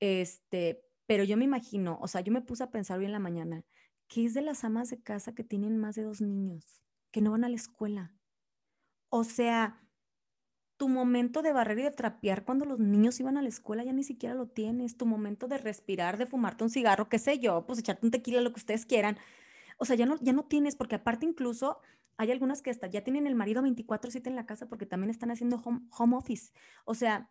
[0.00, 3.18] Este, pero yo me imagino, o sea, yo me puse a pensar hoy en la
[3.18, 3.62] mañana,
[4.08, 7.32] ¿qué es de las amas de casa que tienen más de dos niños, que no
[7.32, 8.14] van a la escuela?
[9.10, 9.88] O sea,
[10.76, 13.92] tu momento de barrer y de trapear cuando los niños iban a la escuela ya
[13.92, 17.66] ni siquiera lo tienes, tu momento de respirar, de fumarte un cigarro, qué sé yo,
[17.66, 19.18] pues echarte un tequila, lo que ustedes quieran.
[19.78, 21.80] O sea, ya no, ya no tienes, porque aparte incluso
[22.16, 25.30] hay algunas que hasta ya tienen el marido 24/7 en la casa porque también están
[25.30, 26.52] haciendo home, home office.
[26.84, 27.30] O sea,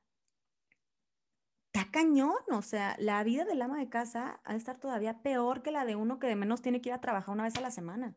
[1.91, 5.71] cañón, o sea, la vida del ama de casa ha de estar todavía peor que
[5.71, 7.71] la de uno que de menos tiene que ir a trabajar una vez a la
[7.71, 8.15] semana.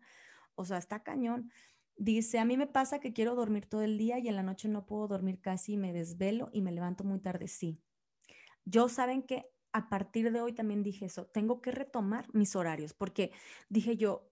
[0.55, 1.51] O sea, está cañón.
[1.97, 4.69] Dice, a mí me pasa que quiero dormir todo el día y en la noche
[4.69, 7.49] no puedo dormir casi, me desvelo y me levanto muy tarde.
[7.49, 7.83] Sí.
[8.65, 12.95] Yo saben que a partir de hoy también dije eso, tengo que retomar mis horarios,
[12.95, 13.33] porque
[13.69, 14.31] dije yo,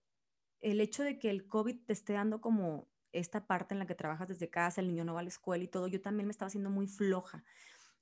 [0.61, 3.95] el hecho de que el COVID te esté dando como esta parte en la que
[3.95, 6.33] trabajas desde casa, el niño no va a la escuela y todo, yo también me
[6.33, 7.45] estaba haciendo muy floja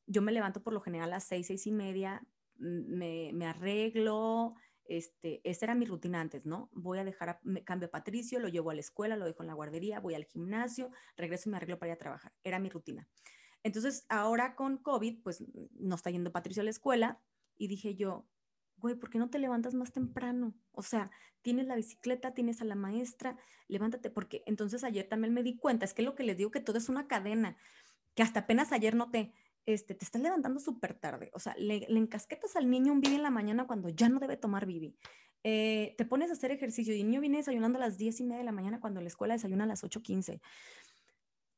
[0.06, 2.26] yo me levanto por lo general a las seis, seis y media,
[2.58, 4.54] mm, me, me arreglo,
[4.88, 6.70] este, esa era mi rutina antes, ¿no?
[6.72, 9.54] Voy a dejar, cambio a Patricio, lo llevo a la escuela, lo dejo en la
[9.54, 12.32] guardería, voy al gimnasio, regreso y me arreglo para ir a trabajar.
[12.44, 13.08] Era mi rutina.
[13.62, 15.42] Entonces, ahora con COVID, pues
[15.72, 17.20] no está yendo Patricio a la escuela
[17.56, 18.28] y dije yo,
[18.76, 20.54] güey, ¿por qué no te levantas más temprano?
[20.72, 21.10] O sea,
[21.42, 25.84] tienes la bicicleta, tienes a la maestra, levántate, porque entonces ayer también me di cuenta,
[25.84, 27.56] es que lo que les digo que todo es una cadena,
[28.14, 29.32] que hasta apenas ayer noté,
[29.66, 33.22] este, te estás levantando súper tarde, o sea, le, encasquetas al niño un bibi en
[33.22, 34.96] la mañana cuando ya no debe tomar bibi.
[35.42, 38.24] Eh, te pones a hacer ejercicio y el niño viene desayunando a las 10 y
[38.24, 40.40] media de la mañana cuando la escuela desayuna a las 8.15.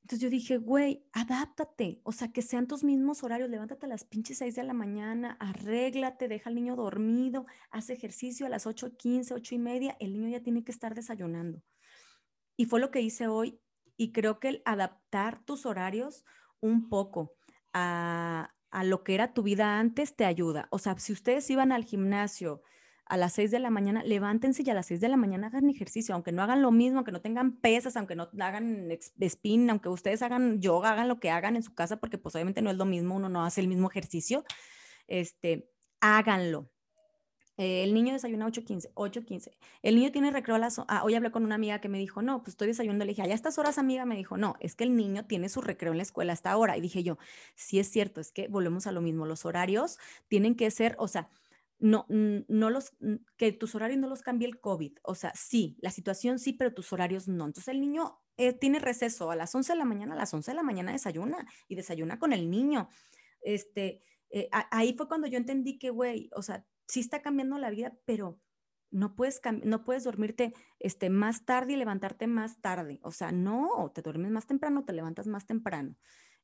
[0.09, 4.05] Entonces yo dije, güey, adáptate, o sea, que sean tus mismos horarios, levántate a las
[4.05, 9.33] pinches 6 de la mañana, arréglate, deja al niño dormido, haz ejercicio a las 8.15,
[9.33, 11.63] 8 y media, el niño ya tiene que estar desayunando.
[12.57, 13.61] Y fue lo que hice hoy
[13.99, 16.25] y creo que el adaptar tus horarios
[16.61, 17.38] un poco,
[17.73, 18.51] a,
[18.85, 20.69] lo que era tu vida antes te ayuda.
[20.71, 22.63] O sea, si ustedes iban al gimnasio
[23.07, 25.71] a las 6 de la mañana, levántense y a las 6 de la mañana hagan
[25.71, 28.89] ejercicio, aunque no hagan lo mismo, aunque no tengan pesas, aunque no hagan
[29.21, 32.61] spin, aunque ustedes hagan yoga, hagan lo que hagan en su casa, porque pues obviamente
[32.61, 34.45] no es lo mismo, uno no hace el mismo ejercicio,
[35.07, 36.71] este, háganlo.
[37.59, 39.51] Eh, el niño desayuna 8.15, 8.15.
[39.83, 40.79] El niño tiene recreo a las...
[40.87, 43.05] Ah, hoy hablé con una amiga que me dijo, no, pues estoy desayunando.
[43.05, 44.07] Le dije, ¿a estas horas, amiga?
[44.07, 46.77] Me dijo, no, es que el niño tiene su recreo en la escuela hasta ahora.
[46.77, 47.19] Y dije yo,
[47.57, 49.27] sí es cierto, es que volvemos a lo mismo.
[49.27, 51.31] Los horarios tienen que ser, o sea,
[51.81, 52.93] no, no los,
[53.37, 54.99] que tus horarios no los cambie el COVID.
[55.03, 57.45] O sea, sí, la situación sí, pero tus horarios no.
[57.45, 60.53] Entonces el niño eh, tiene receso a las 11 de la mañana, a las 11
[60.53, 62.89] de la mañana desayuna y desayuna con el niño.
[63.41, 67.71] Este, eh, ahí fue cuando yo entendí que, güey, o sea, sí está cambiando la
[67.71, 68.41] vida, pero
[68.91, 73.01] no puedes, no puedes dormirte este, más tarde y levantarte más tarde.
[73.03, 75.95] O sea, no, te duermes más temprano, te levantas más temprano.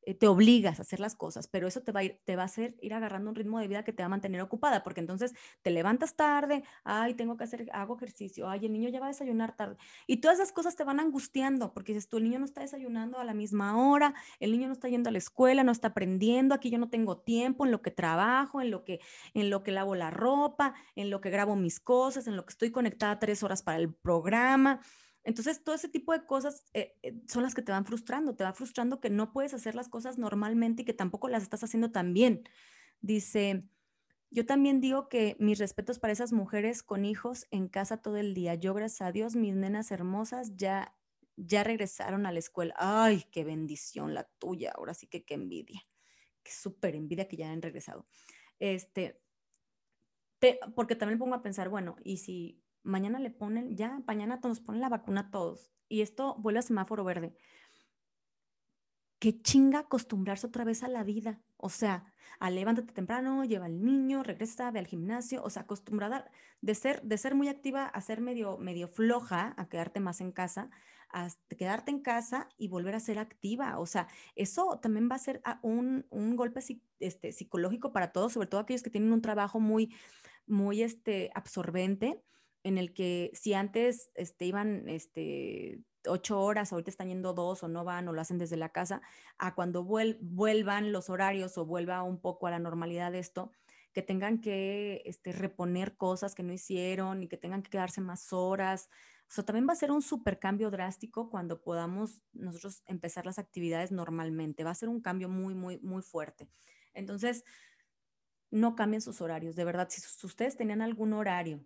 [0.06, 2.42] Eh, te obligas a hacer las cosas, pero eso te va, a ir, te va
[2.42, 5.00] a hacer ir agarrando un ritmo de vida que te va a mantener ocupada, porque
[5.00, 9.06] entonces te levantas tarde, ay, tengo que hacer, hago ejercicio, ay, el niño ya va
[9.06, 9.76] a desayunar tarde.
[10.06, 13.18] Y todas esas cosas te van angustiando, porque dices, tú, el niño no está desayunando
[13.18, 16.54] a la misma hora, el niño no está yendo a la escuela, no está aprendiendo,
[16.54, 19.00] aquí yo no tengo tiempo en lo que trabajo, en lo que,
[19.34, 22.50] en lo que lavo la ropa, en lo que grabo mis cosas, en lo que
[22.50, 24.80] estoy conectada tres horas para el programa.
[25.24, 28.44] Entonces, todo ese tipo de cosas eh, eh, son las que te van frustrando, te
[28.44, 31.90] va frustrando que no puedes hacer las cosas normalmente y que tampoco las estás haciendo
[31.90, 32.44] tan bien.
[33.00, 33.64] Dice,
[34.30, 38.34] yo también digo que mis respetos para esas mujeres con hijos en casa todo el
[38.34, 38.54] día.
[38.54, 40.94] Yo, gracias a Dios, mis nenas hermosas ya,
[41.36, 42.74] ya regresaron a la escuela.
[42.76, 44.72] Ay, qué bendición la tuya.
[44.76, 45.82] Ahora sí que qué envidia.
[46.42, 48.06] Qué súper envidia que ya han regresado.
[48.58, 49.22] Este,
[50.74, 54.80] porque también pongo a pensar, bueno, y si mañana le ponen, ya, mañana nos ponen
[54.80, 57.34] la vacuna a todos y esto vuelve a semáforo verde.
[59.18, 61.40] Qué chinga acostumbrarse otra vez a la vida.
[61.56, 62.04] O sea,
[62.40, 65.42] a levántate temprano, lleva al niño, regresa, ve al gimnasio.
[65.42, 69.68] O sea, acostumbrada de ser, de ser muy activa a ser medio, medio floja, a
[69.68, 70.68] quedarte más en casa,
[71.10, 73.78] a quedarte en casa y volver a ser activa.
[73.78, 76.60] O sea, eso también va a ser un, un golpe
[77.00, 79.94] este, psicológico para todos, sobre todo aquellos que tienen un trabajo muy,
[80.46, 82.22] muy este, absorbente
[82.64, 87.68] en el que si antes este, iban este, ocho horas, ahorita están yendo dos o
[87.68, 89.02] no van o lo hacen desde la casa,
[89.38, 93.52] a cuando vuelvan los horarios o vuelva un poco a la normalidad de esto,
[93.92, 98.32] que tengan que este, reponer cosas que no hicieron y que tengan que quedarse más
[98.32, 98.88] horas.
[99.28, 103.38] O sea, también va a ser un super cambio drástico cuando podamos nosotros empezar las
[103.38, 104.64] actividades normalmente.
[104.64, 106.48] Va a ser un cambio muy, muy, muy fuerte.
[106.94, 107.44] Entonces,
[108.50, 109.54] no cambien sus horarios.
[109.54, 111.64] De verdad, si ustedes tenían algún horario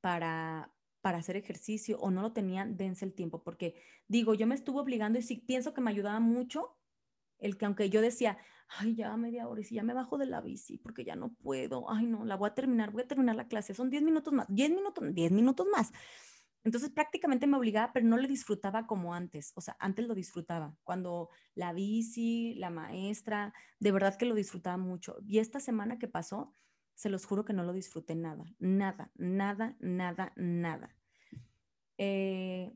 [0.00, 3.74] para, para hacer ejercicio o no lo tenían, dense el tiempo, porque
[4.08, 6.76] digo, yo me estuve obligando y sí pienso que me ayudaba mucho
[7.38, 10.26] el que aunque yo decía, ay, ya media hora y si ya me bajo de
[10.26, 13.36] la bici porque ya no puedo, ay, no, la voy a terminar, voy a terminar
[13.36, 15.92] la clase, son 10 minutos más, 10 minutos, 10 minutos más.
[16.62, 19.52] Entonces prácticamente me obligaba, pero no le disfrutaba como antes.
[19.54, 20.76] O sea, antes lo disfrutaba.
[20.84, 25.16] Cuando la bici, la maestra, de verdad que lo disfrutaba mucho.
[25.26, 26.54] Y esta semana que pasó,
[27.00, 30.94] se los juro que no lo disfruté nada, nada, nada, nada, nada.
[31.96, 32.74] Eh,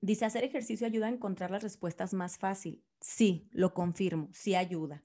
[0.00, 2.84] dice, hacer ejercicio ayuda a encontrar las respuestas más fácil.
[3.00, 5.04] Sí, lo confirmo, sí ayuda.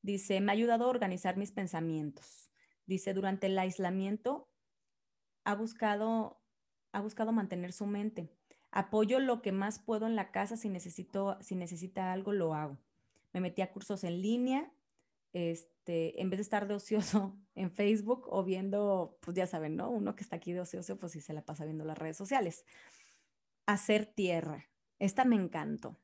[0.00, 2.50] Dice, me ha ayudado a organizar mis pensamientos.
[2.86, 4.48] Dice, durante el aislamiento
[5.44, 6.40] ha buscado,
[6.92, 8.32] ha buscado mantener su mente.
[8.70, 10.56] Apoyo lo que más puedo en la casa.
[10.56, 12.78] Si, necesito, si necesita algo, lo hago.
[13.34, 14.72] Me metí a cursos en línea
[15.32, 19.90] este, en vez de estar de ocioso en Facebook o viendo, pues ya saben, ¿no?
[19.90, 22.64] Uno que está aquí de ocioso, pues sí se la pasa viendo las redes sociales.
[23.66, 24.68] Hacer tierra.
[24.98, 25.98] Esta me encantó.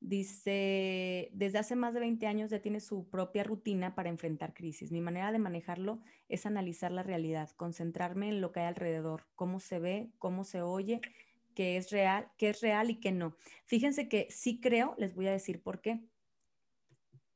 [0.00, 4.92] Dice, desde hace más de 20 años ya tiene su propia rutina para enfrentar crisis.
[4.92, 9.58] Mi manera de manejarlo es analizar la realidad, concentrarme en lo que hay alrededor, cómo
[9.58, 11.00] se ve, cómo se oye,
[11.54, 13.36] qué es real, qué es real y qué no.
[13.64, 16.00] Fíjense que sí creo, les voy a decir por qué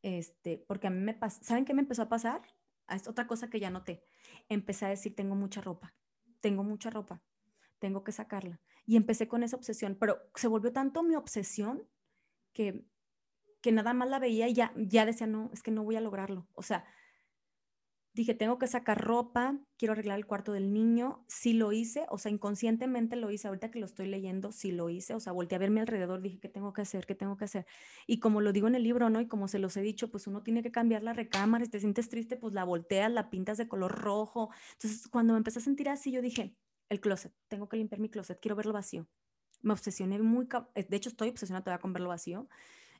[0.02, 2.42] este, porque a mí me pasa, ¿saben qué me empezó a pasar?
[2.86, 4.02] Ah, es otra cosa que ya noté.
[4.48, 5.94] Empecé a decir, tengo mucha ropa,
[6.40, 7.22] tengo mucha ropa,
[7.78, 8.60] tengo que sacarla.
[8.86, 11.88] Y empecé con esa obsesión, pero se volvió tanto mi obsesión
[12.52, 12.84] que,
[13.60, 16.00] que nada más la veía y ya, ya decía, no, es que no voy a
[16.00, 16.48] lograrlo.
[16.54, 16.84] O sea,
[18.12, 22.18] dije, tengo que sacar ropa, quiero arreglar el cuarto del niño, sí lo hice, o
[22.18, 25.56] sea, inconscientemente lo hice, ahorita que lo estoy leyendo, sí lo hice, o sea, volteé
[25.56, 27.06] a verme alrededor, dije, ¿qué tengo que hacer?
[27.06, 27.66] ¿Qué tengo que hacer?
[28.06, 29.20] Y como lo digo en el libro, ¿no?
[29.20, 31.80] Y como se los he dicho, pues uno tiene que cambiar la recámara, si te
[31.80, 34.50] sientes triste, pues la volteas, la pintas de color rojo.
[34.72, 36.56] Entonces, cuando me empecé a sentir así, yo dije,
[36.88, 39.06] el closet, tengo que limpiar mi closet, quiero verlo vacío.
[39.62, 42.48] Me obsesioné muy, eh, de hecho estoy obsesionada todavía con verlo vacío,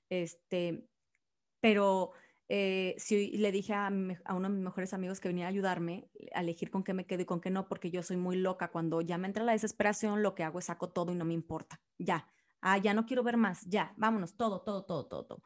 [0.08, 0.86] este,
[1.60, 2.12] pero
[2.52, 6.40] eh, si le dije a, uno de mis mejores amigos que venía a ayudarme a
[6.40, 8.72] elegir con qué me quedo y con qué no, porque yo soy muy loca.
[8.72, 11.32] Cuando ya me entra la desesperación, lo que hago es saco todo y no me
[11.32, 11.80] importa.
[11.96, 12.26] Ya,
[12.60, 15.42] ah, ya no quiero ver más, ya, vámonos, todo, todo, todo, todo, todo.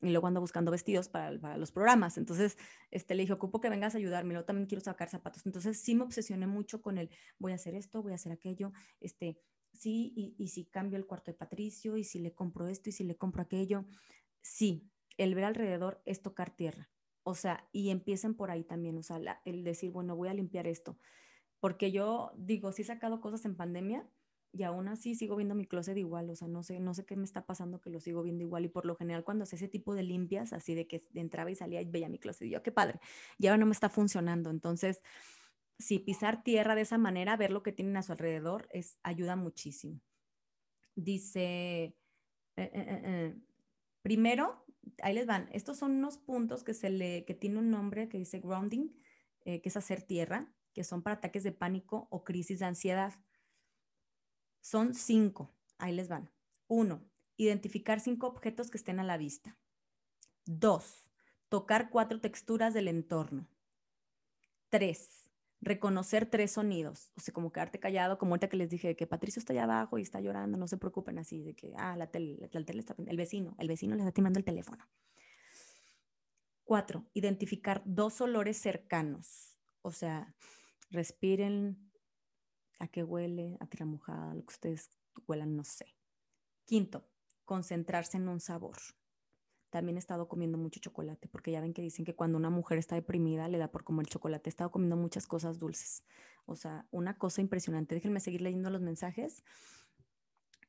[0.00, 2.16] Y luego ando buscando vestidos para, los programas.
[2.16, 2.56] Entonces,
[2.90, 5.44] este, le dije, ocupo que vengas a ayudarme, yo también quiero sacar zapatos.
[5.44, 8.72] Entonces, sí me obsesioné mucho con el, voy a hacer esto, voy a hacer aquello,
[9.00, 9.38] este,
[9.74, 13.04] sí, y si cambio el cuarto de Patricio, y si le compro esto, y si
[13.04, 13.84] le compro aquello.
[14.40, 14.90] Sí,
[15.22, 16.90] el ver alrededor es tocar tierra.
[17.22, 20.66] O sea, y empiecen por ahí también, o sea, el decir, bueno, voy a limpiar
[20.66, 20.98] esto.
[21.60, 24.08] Porque yo digo, sí he sacado cosas en pandemia
[24.52, 27.16] y aún así sigo viendo mi closet igual, o sea, no sé, no sé qué
[27.16, 29.68] me está pasando que lo sigo viendo igual y por lo general cuando hace ese
[29.68, 32.62] tipo de limpias, así de que entraba y salía y veía mi closet y yo,
[32.62, 33.00] qué padre,
[33.38, 34.50] y ahora no me está funcionando.
[34.50, 35.00] Entonces,
[35.78, 39.36] si pisar tierra de esa manera, ver lo que tienen a su alrededor, es, ayuda
[39.36, 40.00] muchísimo.
[40.96, 41.94] Dice, eh,
[42.56, 43.36] eh, eh,
[44.02, 44.64] Primero,
[45.02, 45.48] ahí les van.
[45.52, 48.90] Estos son unos puntos que, se le, que tiene un nombre que dice grounding,
[49.44, 53.14] eh, que es hacer tierra, que son para ataques de pánico o crisis de ansiedad.
[54.60, 55.54] Son cinco.
[55.78, 56.30] Ahí les van.
[56.68, 57.04] Uno,
[57.36, 59.58] identificar cinco objetos que estén a la vista.
[60.44, 61.10] Dos,
[61.48, 63.48] tocar cuatro texturas del entorno.
[64.68, 65.21] Tres,
[65.62, 67.10] reconocer tres sonidos.
[67.16, 69.96] O sea, como quedarte callado, como ahorita que les dije que Patricio está allá abajo
[69.96, 73.54] y está llorando, no se preocupen así, de que, ah, la tele, está, el vecino,
[73.58, 74.84] el vecino le está timando el teléfono.
[76.64, 79.56] Cuatro, identificar dos olores cercanos.
[79.82, 80.34] O sea,
[80.90, 81.90] respiren
[82.78, 84.90] a qué huele, a tierra mojada, lo que ustedes
[85.28, 85.86] huelan, no sé.
[86.64, 87.08] Quinto,
[87.44, 88.78] concentrarse en un sabor.
[89.72, 92.76] También he estado comiendo mucho chocolate, porque ya ven que dicen que cuando una mujer
[92.76, 94.50] está deprimida le da por comer chocolate.
[94.50, 96.04] He estado comiendo muchas cosas dulces.
[96.44, 97.94] O sea, una cosa impresionante.
[97.94, 99.42] Déjenme seguir leyendo los mensajes.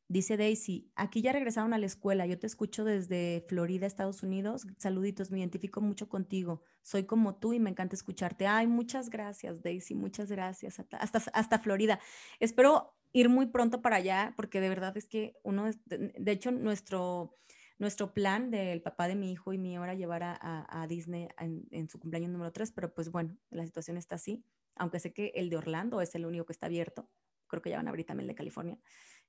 [0.07, 2.25] Dice Daisy, aquí ya regresaron a la escuela.
[2.25, 4.65] Yo te escucho desde Florida, Estados Unidos.
[4.77, 6.61] Saluditos, me identifico mucho contigo.
[6.81, 8.47] Soy como tú y me encanta escucharte.
[8.47, 9.95] Ay, muchas gracias, Daisy.
[9.95, 10.79] Muchas gracias.
[10.79, 11.99] Hasta, hasta, Florida.
[12.39, 17.35] Espero ir muy pronto para allá, porque de verdad es que uno, de hecho, nuestro
[17.83, 21.99] nuestro plan del papá de mi hijo y mío era llevar a, Disney en, su
[21.99, 25.57] cumpleaños número 3, pero pues bueno, la situación está así, aunque sé que el de
[25.57, 27.09] Orlando es el único que está abierto,
[27.47, 28.79] creo que ya van a abrir también el de California,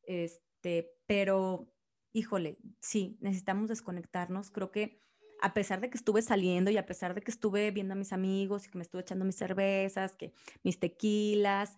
[0.05, 1.75] este, pero
[2.13, 5.03] híjole, sí, necesitamos desconectarnos, creo que
[5.43, 8.13] a pesar de que estuve saliendo y a pesar de que estuve viendo a mis
[8.13, 11.77] amigos y que me estuve echando mis cervezas, que mis tequilas,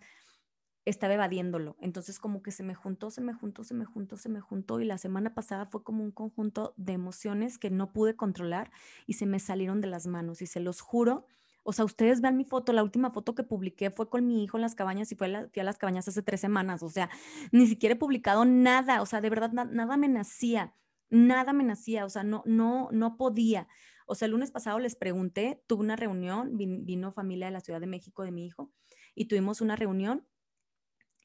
[0.89, 1.75] estaba evadiéndolo.
[1.81, 4.79] Entonces como que se me juntó, se me juntó, se me juntó, se me juntó
[4.79, 8.71] y la semana pasada fue como un conjunto de emociones que no pude controlar
[9.05, 11.25] y se me salieron de las manos y se los juro.
[11.63, 14.57] O sea, ustedes vean mi foto, la última foto que publiqué fue con mi hijo
[14.57, 16.81] en las cabañas y fue a fui a las cabañas hace tres semanas.
[16.81, 17.09] O sea,
[17.51, 19.01] ni siquiera he publicado nada.
[19.01, 20.73] O sea, de verdad, nada me nacía,
[21.09, 22.05] nada me nacía.
[22.05, 23.67] O sea, no, no, no podía.
[24.05, 27.81] O sea, el lunes pasado les pregunté, tuve una reunión, vino familia de la Ciudad
[27.81, 28.71] de México de mi hijo
[29.13, 30.25] y tuvimos una reunión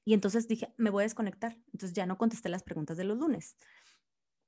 [0.05, 1.57] y entonces dije, me voy a desconectar.
[1.67, 3.57] Entonces ya no contesté las preguntas de los lunes.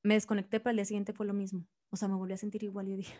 [0.02, 1.66] Me desconecté, pero al día siguiente fue lo mismo.
[1.90, 3.14] O sea, me volví a sentir igual y dije,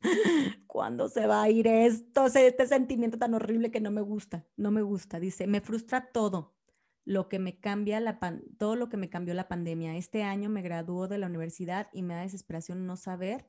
[0.66, 2.26] ¿cuándo se va a ir esto?
[2.26, 5.18] este sentimiento tan horrible que no me gusta, no me gusta.
[5.18, 6.54] Dice, me frustra todo
[7.04, 8.18] lo que me cambia la
[8.56, 9.96] todo lo que me cambió la pandemia.
[9.96, 13.46] Este año me graduó de la universidad y me da desesperación no saber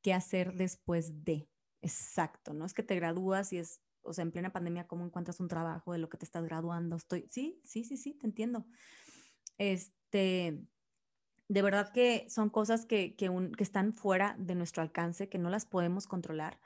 [0.00, 1.48] qué hacer después de.
[1.80, 2.64] Exacto, ¿no?
[2.64, 5.92] Es que te gradúas y es o sea, en plena pandemia, ¿cómo encuentras un trabajo
[5.92, 6.96] de lo que te estás graduando?
[6.96, 8.66] Estoy, sí, sí, sí, sí, te entiendo.
[9.58, 10.60] Este,
[11.48, 15.66] de verdad que son cosas que, que, están fuera de nuestro alcance, que no las
[15.66, 16.58] podemos controlar,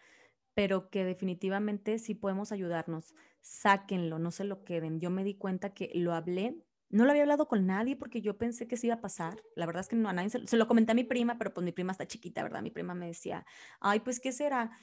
[0.55, 3.14] pero que definitivamente sí podemos ayudarnos.
[3.40, 5.01] Sáquenlo, no se lo queden.
[5.01, 6.57] Yo me di cuenta que lo hablé,
[6.88, 9.42] no lo había hablado con nadie porque yo pensé que se iba a pasar.
[9.57, 11.53] La verdad es que no a nadie se, se lo comenté a mi prima, pero
[11.53, 12.62] pues mi prima está chiquita, ¿verdad?
[12.62, 13.44] Mi prima me decía,
[13.81, 14.79] ay, pues, ¿qué será?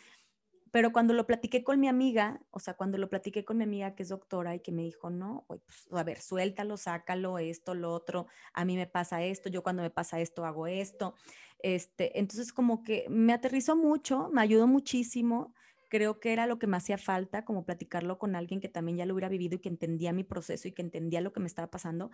[0.73, 3.93] Pero cuando lo platiqué con mi amiga, o sea, cuando lo platiqué con mi amiga
[3.93, 7.93] que es doctora y que me dijo, no, pues, a ver, suéltalo, sácalo, esto, lo
[7.93, 11.13] otro, a mí me pasa esto, yo cuando me pasa esto hago esto.
[11.59, 15.53] Este, entonces como que me aterrizó mucho, me ayudó muchísimo.
[15.91, 19.05] Creo que era lo que me hacía falta, como platicarlo con alguien que también ya
[19.05, 21.69] lo hubiera vivido y que entendía mi proceso y que entendía lo que me estaba
[21.69, 22.09] pasando.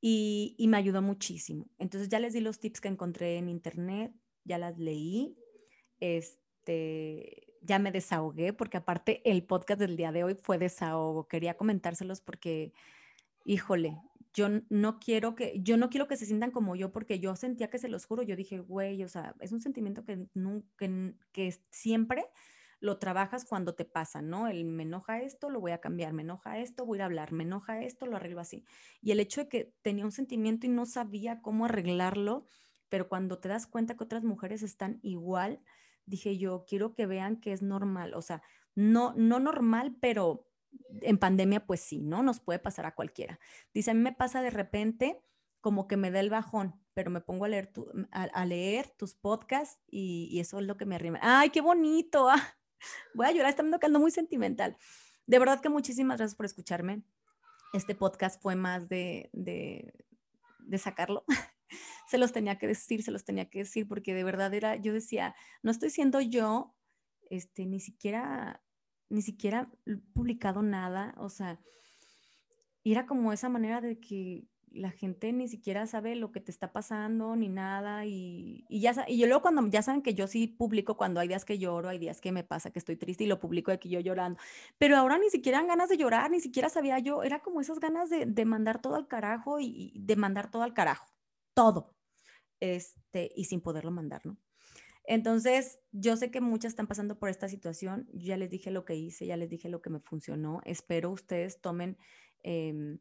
[0.00, 1.70] Y, y me ayudó muchísimo.
[1.78, 5.36] Entonces ya les di los tips que encontré en internet, ya las leí.
[6.00, 11.28] Este, ya me desahogué, porque aparte el podcast del día de hoy fue desahogo.
[11.28, 12.72] Quería comentárselos porque,
[13.44, 13.98] híjole,
[14.32, 17.70] yo no quiero que, yo no quiero que se sientan como yo, porque yo sentía
[17.70, 20.26] que se los juro, yo dije, güey, o sea, es un sentimiento que,
[20.78, 22.26] que, que siempre
[22.80, 24.48] lo trabajas cuando te pasa, ¿no?
[24.48, 27.44] El me enoja esto, lo voy a cambiar, me enoja esto, voy a hablar, me
[27.44, 28.64] enoja esto, lo arreglo así.
[29.02, 32.46] Y el hecho de que tenía un sentimiento y no sabía cómo arreglarlo,
[32.88, 35.60] pero cuando te das cuenta que otras mujeres están igual,
[36.10, 38.42] dije yo, quiero que vean que es normal, o sea,
[38.74, 40.46] no, no normal, pero
[41.02, 42.22] en pandemia pues sí, ¿no?
[42.22, 43.38] Nos puede pasar a cualquiera.
[43.72, 45.22] Dice, a mí me pasa de repente
[45.60, 49.14] como que me da el bajón, pero me pongo a leer, tu, a, leer tus
[49.14, 51.18] podcasts y, eso es lo que me arrima.
[51.22, 52.28] ¡Ay, qué bonito!
[52.28, 52.56] Ah,
[53.14, 54.76] voy a llorar, está quedando muy sentimental.
[55.26, 57.02] De verdad que muchísimas gracias por escucharme.
[57.72, 59.92] Este podcast fue más de, de,
[60.58, 61.24] de sacarlo,
[62.10, 64.92] se los tenía que decir, se los tenía que decir, porque de verdad era, yo
[64.92, 66.74] decía, no estoy siendo yo,
[67.30, 68.64] este, ni siquiera,
[69.08, 69.70] ni siquiera
[70.12, 71.60] publicado nada, o sea,
[72.82, 76.72] era como esa manera de que la gente ni siquiera sabe lo que te está
[76.72, 80.46] pasando ni nada y, y ya y yo luego cuando ya saben que yo sí
[80.46, 83.26] publico cuando hay días que lloro, hay días que me pasa que estoy triste y
[83.26, 84.40] lo publico de que yo llorando,
[84.78, 87.78] pero ahora ni siquiera han ganas de llorar, ni siquiera sabía yo, era como esas
[87.80, 91.06] ganas de, de mandar todo al carajo y de mandar todo al carajo
[91.54, 91.99] todo.
[92.60, 94.38] Este, y sin poderlo mandar, ¿no?
[95.04, 98.08] Entonces, yo sé que muchas están pasando por esta situación.
[98.12, 100.60] ya les dije lo que hice, ya les dije lo que me funcionó.
[100.64, 101.98] Espero ustedes tomen
[102.42, 102.98] em,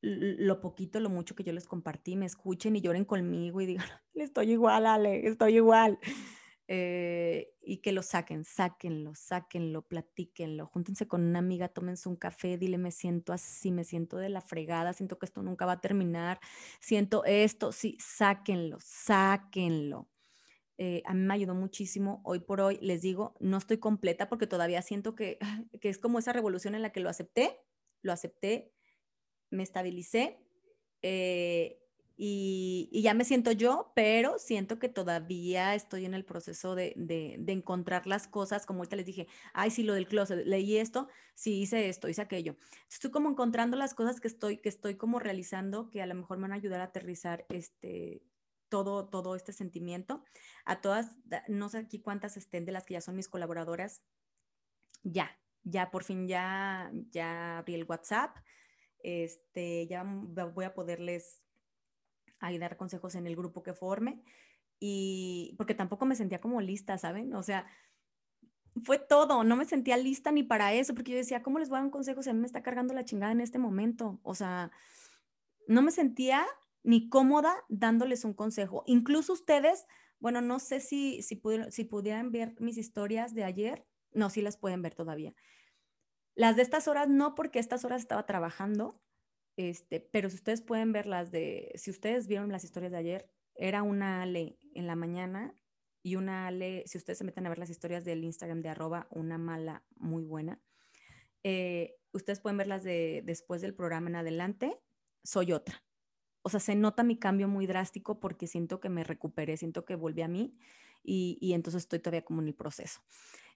[0.00, 3.86] lo poquito, lo mucho que yo les compartí, me escuchen y lloren conmigo y digan,
[4.14, 5.98] estoy igual, Ale, estoy igual.
[6.66, 12.56] Eh, y que lo saquen, sáquenlo, sáquenlo, platíquenlo, júntense con una amiga, tómense un café,
[12.56, 15.80] dile, me siento así, me siento de la fregada, siento que esto nunca va a
[15.82, 16.40] terminar,
[16.80, 20.08] siento esto, sí, sáquenlo, sáquenlo.
[20.78, 22.20] Eh, a mí me ayudó muchísimo.
[22.24, 25.38] Hoy por hoy, les digo, no estoy completa porque todavía siento que,
[25.80, 27.60] que es como esa revolución en la que lo acepté,
[28.02, 28.72] lo acepté,
[29.50, 30.38] me estabilicé
[31.02, 31.78] eh,
[32.16, 37.36] y, ya me siento yo, pero siento que todavía estoy en el proceso de, de,
[37.40, 41.08] de, encontrar las cosas, como ahorita les dije, ay, sí, lo del closet, leí esto,
[41.34, 42.56] sí, hice esto, hice aquello.
[42.88, 46.38] Estoy como encontrando las cosas que estoy, que estoy como realizando, que a lo mejor
[46.38, 48.22] me van a ayudar a aterrizar este,
[48.68, 50.22] todo, todo este sentimiento.
[50.64, 51.16] A todas,
[51.48, 54.02] no sé aquí cuántas estén de las que ya son mis colaboradoras,
[55.02, 58.36] ya, ya por fin ya, ya abrí el WhatsApp,
[59.00, 61.43] este, ya voy a poderles
[62.46, 64.22] ahí dar consejos en el grupo que forme
[64.80, 67.34] y porque tampoco me sentía como lista, ¿saben?
[67.34, 67.66] O sea,
[68.82, 71.76] fue todo, no me sentía lista ni para eso, porque yo decía, ¿cómo les voy
[71.76, 74.20] a dar un consejo si a mí me está cargando la chingada en este momento?
[74.22, 74.72] O sea,
[75.68, 76.44] no me sentía
[76.82, 78.82] ni cómoda dándoles un consejo.
[78.86, 79.86] Incluso ustedes,
[80.18, 84.42] bueno, no sé si, si, pudieron, si pudieran ver mis historias de ayer, no, sí
[84.42, 85.34] las pueden ver todavía.
[86.34, 89.00] Las de estas horas no, porque estas horas estaba trabajando,
[89.56, 93.30] este, pero si ustedes pueden ver las de, si ustedes vieron las historias de ayer,
[93.54, 95.54] era una Ale en la mañana
[96.02, 99.06] y una Ale, si ustedes se meten a ver las historias del Instagram de arroba,
[99.10, 100.60] una mala muy buena.
[101.44, 104.80] Eh, ustedes pueden ver las de después del programa en adelante,
[105.22, 105.84] soy otra.
[106.42, 109.94] O sea, se nota mi cambio muy drástico porque siento que me recuperé, siento que
[109.94, 110.58] volví a mí
[111.02, 113.00] y, y entonces estoy todavía como en el proceso.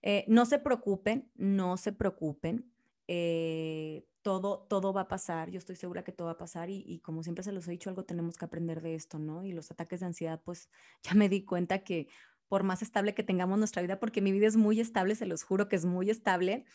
[0.03, 2.73] Eh, no se preocupen, no se preocupen.
[3.11, 7.01] Eh, todo, todo va a pasar, yo estoy segura que todo va a pasar y,
[7.01, 9.43] como siempre se los he dicho, algo tenemos que aprender de esto, ¿no?
[9.45, 10.69] Y los ataques de ansiedad, pues
[11.03, 12.09] ya me di cuenta que
[12.49, 15.43] por más estable que tengamos nuestra vida, porque mi vida es muy estable, se los
[15.43, 16.67] juro que es muy estable,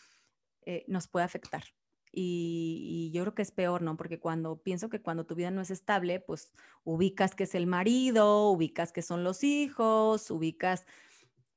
[0.66, 1.64] eh, nos puede afectar.
[2.10, 3.96] Y, y, yo creo que es peor, ¿no?
[3.96, 6.52] Porque cuando pienso que cuando tu vida no es estable, pues
[6.84, 10.86] ubicas que es el marido, ubicas que son los hijos, ubicas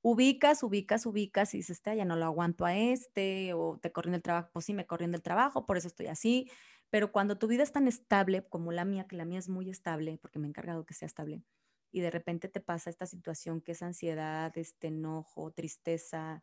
[0.01, 4.17] ubicas, ubicas, ubicas y dices, este, ya no lo aguanto a este, o te corriendo
[4.17, 6.49] el trabajo, pues sí, me corriendo el trabajo, por eso estoy así.
[6.89, 9.69] Pero cuando tu vida es tan estable como la mía, que la mía es muy
[9.69, 11.43] estable, porque me he encargado que sea estable,
[11.91, 16.41] y de repente te pasa esta situación que es ansiedad, este enojo, tristeza,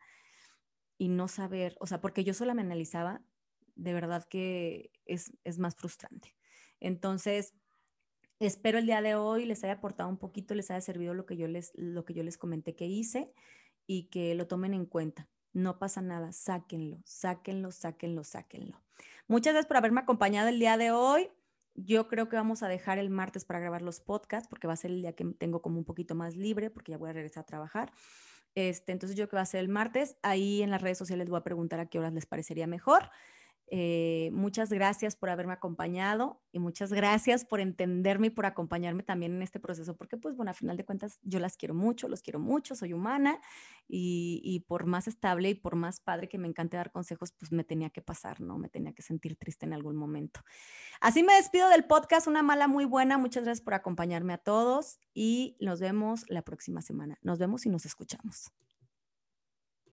[0.98, 3.22] y no saber, o sea, porque yo sola me analizaba,
[3.74, 6.36] de verdad que es, es más frustrante.
[6.80, 7.55] Entonces,
[8.41, 11.37] Espero el día de hoy les haya aportado un poquito, les haya servido lo que
[11.37, 13.32] yo les, lo que yo les comenté que hice
[13.87, 15.28] y que lo tomen en cuenta.
[15.53, 18.82] No pasa nada, sáquenlo, sáquenlo, sáquenlo, sáquenlo.
[19.28, 21.28] Muchas gracias por haberme acompañado el día de hoy.
[21.76, 24.76] Yo creo que vamos a dejar el martes para grabar los podcasts porque va a
[24.76, 27.43] ser el día que tengo como un poquito más libre porque ya voy a regresar
[27.43, 27.93] a trabajar.
[28.55, 30.16] Este, entonces yo creo que va a ser el martes.
[30.22, 33.11] Ahí en las redes sociales les voy a preguntar a qué horas les parecería mejor.
[33.77, 39.35] Eh, muchas gracias por haberme acompañado y muchas gracias por entenderme y por acompañarme también
[39.35, 42.22] en este proceso, porque pues bueno, a final de cuentas yo las quiero mucho, los
[42.22, 43.41] quiero mucho, soy humana
[43.89, 47.51] y, y, por más estable y por más padre que me encante dar consejos, pues
[47.51, 48.59] me tenía que pasar, ¿no?
[48.59, 50.43] Me tenía que sentir triste en algún momento.
[51.01, 55.01] Así me despido del podcast, una mala muy buena, muchas gracias por acompañarme a todos
[55.14, 57.18] y nos vemos la próxima semana.
[57.22, 58.53] Nos vemos y nos escuchamos.